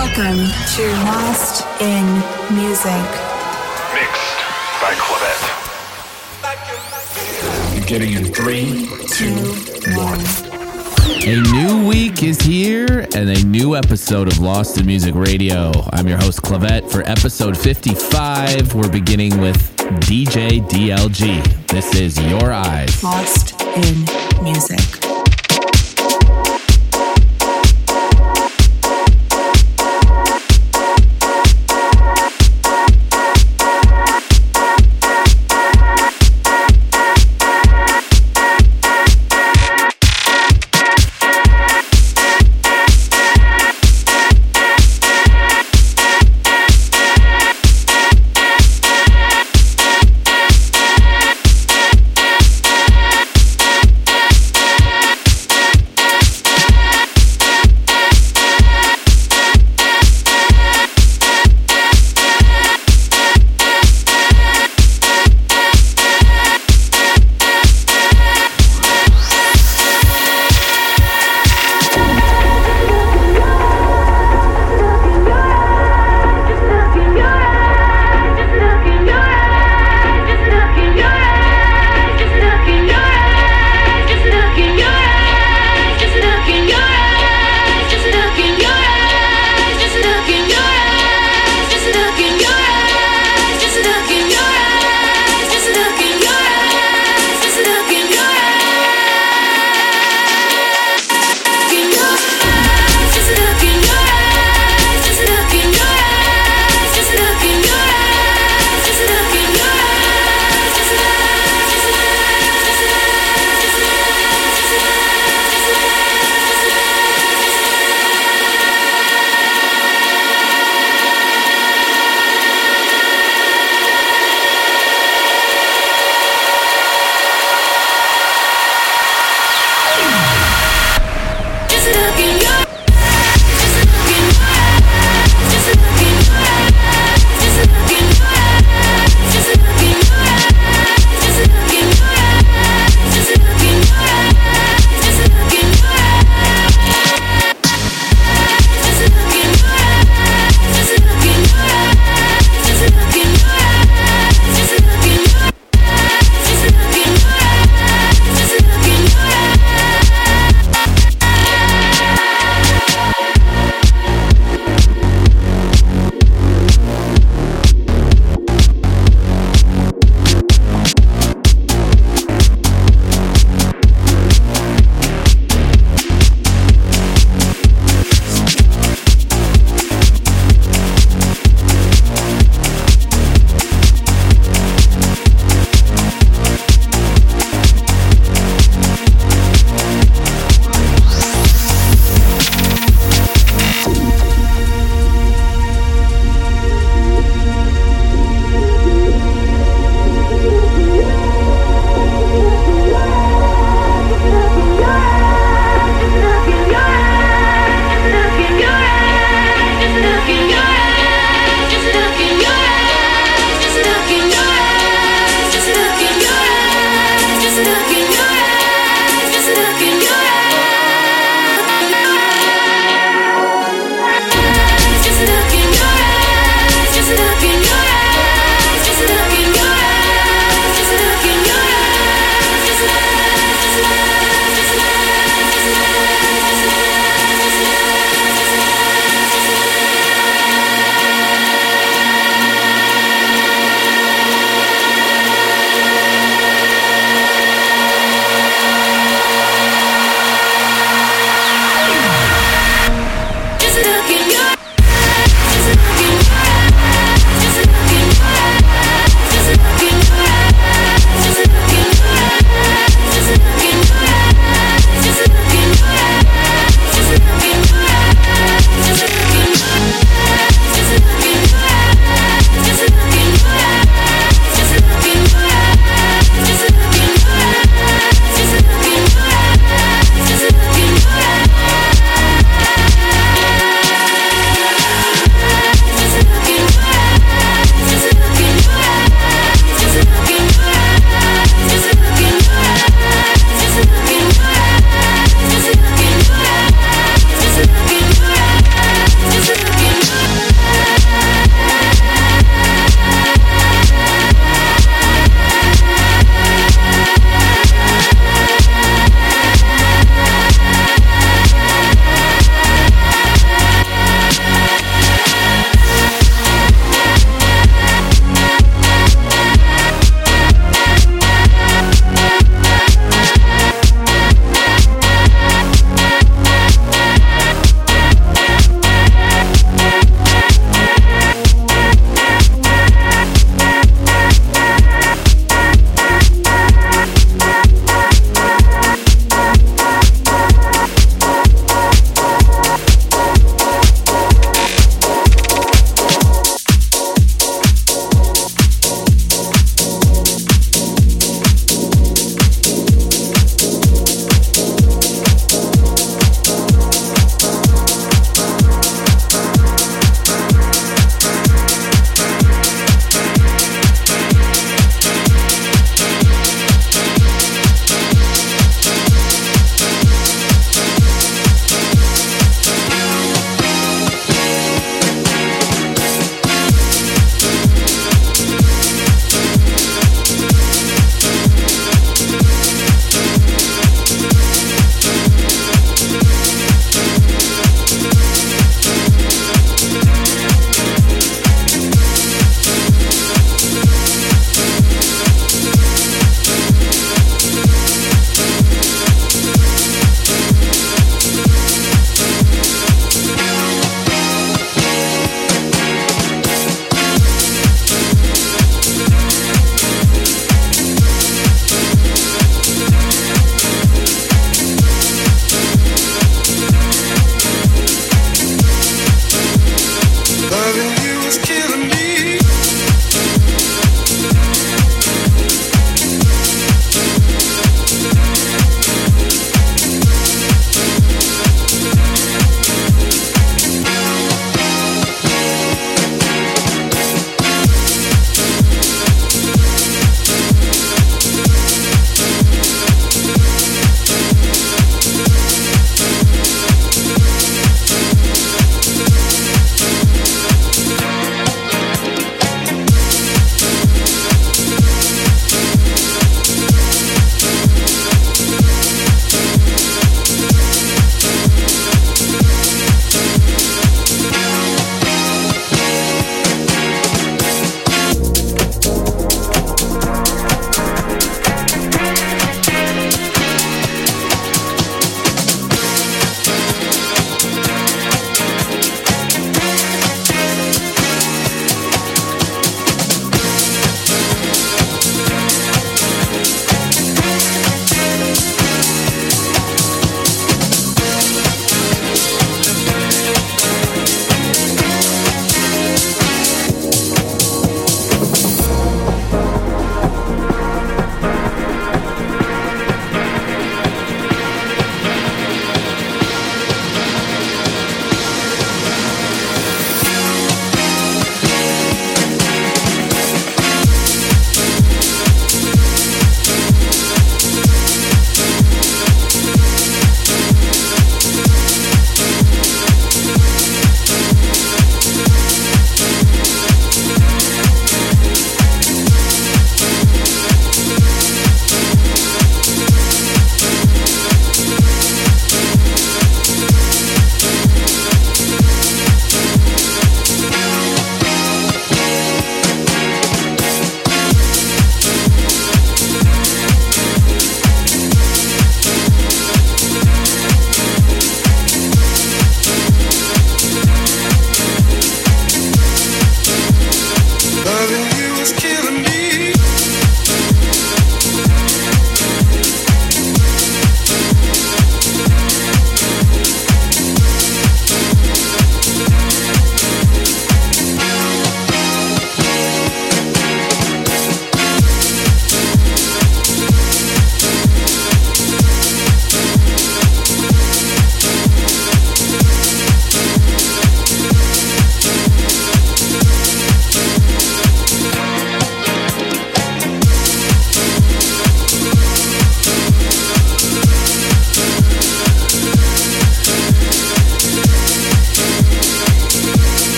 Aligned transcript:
Welcome 0.00 0.48
to 0.76 0.84
Lost 1.04 1.66
in 1.78 2.04
Musique. 2.56 3.16
Mixed 3.92 4.40
by 4.80 4.94
Clavette. 4.96 5.44
Getting 7.86 8.14
in 8.14 8.24
three, 8.32 8.88
two, 9.08 9.34
one. 9.94 10.24
A 11.28 11.42
new 11.52 11.86
week 11.86 12.22
is 12.22 12.40
here 12.40 13.06
and 13.14 13.28
a 13.28 13.44
new 13.44 13.76
episode 13.76 14.26
of 14.26 14.38
Lost 14.38 14.78
in 14.78 14.86
Musique 14.86 15.16
Radio. 15.16 15.70
I'm 15.92 16.08
your 16.08 16.16
host, 16.16 16.40
Clavette. 16.40 16.90
For 16.90 17.02
episode 17.02 17.54
55, 17.58 18.74
we're 18.74 18.88
beginning 18.90 19.38
with 19.38 19.58
DJ 19.76 20.66
DLG. 20.66 21.66
This 21.66 21.94
is 21.94 22.18
Your 22.22 22.54
Eyes. 22.54 23.04
Lost 23.04 23.60
in 23.60 24.06
Musique. 24.42 24.99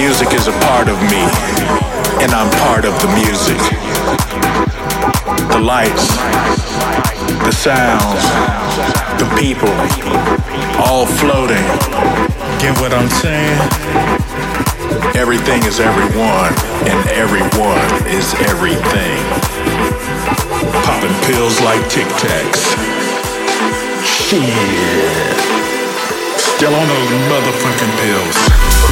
Music 0.00 0.32
is 0.32 0.48
a 0.48 0.56
part 0.64 0.88
of 0.88 0.96
me, 1.12 1.20
and 2.24 2.32
I'm 2.32 2.50
part 2.64 2.86
of 2.86 2.94
the 3.04 3.10
music. 3.20 3.60
The 5.52 5.60
lights, 5.60 6.16
the 7.44 7.52
sounds, 7.52 8.24
the 9.20 9.28
people, 9.36 9.68
all 10.80 11.04
floating. 11.04 11.66
Get 12.64 12.72
what 12.80 12.94
I'm 12.94 13.10
saying? 13.20 13.60
Everything 15.20 15.62
is 15.64 15.80
everyone, 15.80 16.52
and 16.88 16.98
everyone 17.10 17.90
is 18.08 18.32
everything. 18.48 19.20
Popping 20.88 21.16
pills 21.28 21.60
like 21.60 21.82
Tic 21.90 22.08
Tacs. 22.24 22.72
Shit. 24.00 24.40
Still 26.40 26.74
on 26.74 26.88
those 26.88 27.10
motherfucking 27.28 27.94
pills. 28.00 28.89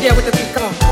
Yeah, 0.00 0.16
with 0.16 0.24
the 0.24 0.32
beat. 0.32 0.54
Come 0.54 0.74
on. 0.74 0.89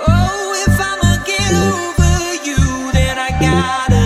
Oh, 0.00 0.64
if 0.66 0.80
I'ma 0.80 1.24
get 1.24 1.52
over 1.54 2.44
you, 2.46 2.92
then 2.92 3.18
I 3.18 3.30
gotta. 3.40 4.01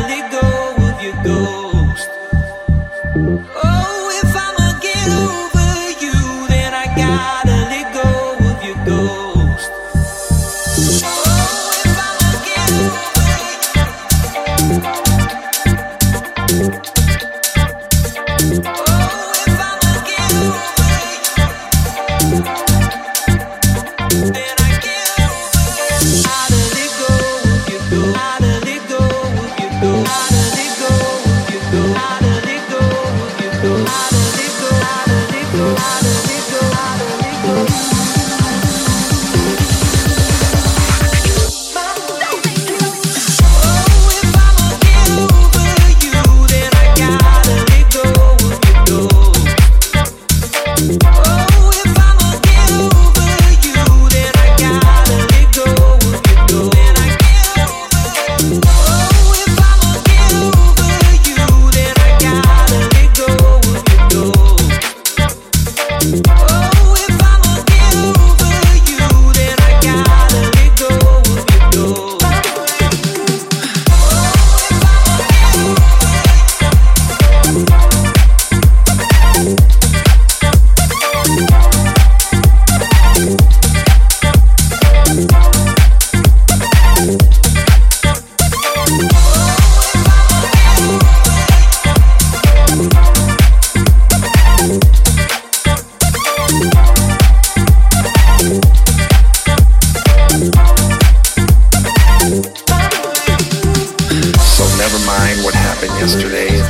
never 104.86 105.04
mind 105.04 105.42
what 105.42 105.52
happened 105.52 105.90
yesterday, 105.98 106.60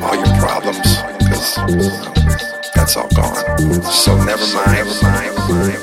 all 0.00 0.16
your 0.16 0.34
problems, 0.38 1.02
because 1.18 1.58
you 1.68 1.76
know, 1.76 2.12
that's 2.74 2.96
all 2.96 3.08
gone. 3.08 3.36
So 3.82 4.16
never 4.24 4.46
mind, 4.54 4.72
never 4.72 5.02
mind, 5.02 5.36
never 5.36 5.50
mind. 5.50 5.82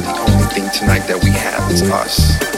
The 0.00 0.24
only 0.28 0.46
thing 0.54 0.70
tonight 0.70 1.06
that 1.08 1.20
we 1.22 1.30
have 1.30 1.70
is 1.70 1.82
us. 1.82 2.51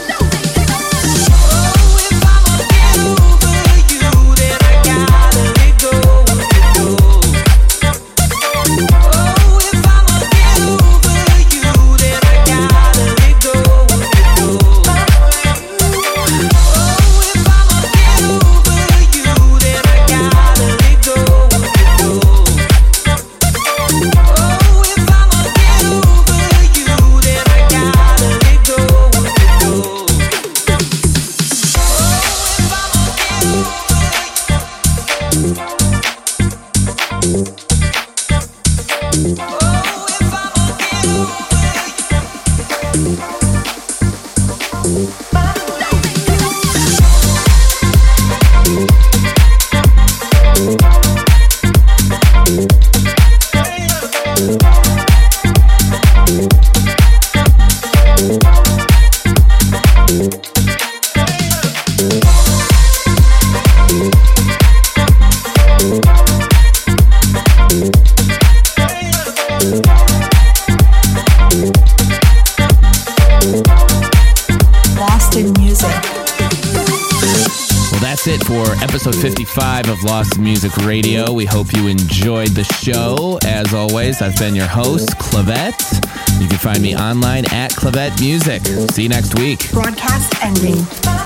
Lost 80.15 80.39
Musique 80.39 80.77
Radio. 80.85 81.33
We 81.33 81.43
hope 81.43 81.73
you 81.73 81.87
enjoyed 81.87 82.47
the 82.51 82.63
show. 82.63 83.37
As 83.43 83.73
always, 83.73 84.21
I've 84.21 84.37
been 84.37 84.55
your 84.55 84.65
host, 84.65 85.09
Clavette. 85.17 86.41
You 86.41 86.47
can 86.47 86.57
find 86.57 86.81
me 86.81 86.95
online 86.95 87.43
at 87.51 87.71
Clavette 87.71 88.17
Music. 88.21 88.65
See 88.91 89.03
you 89.03 89.09
next 89.09 89.37
week. 89.37 89.69
Broadcast 89.73 90.41
ending. 90.41 91.24